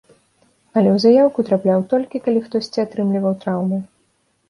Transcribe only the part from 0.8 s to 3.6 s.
ў заяўку трапляў, толькі калі хтосьці атрымліваў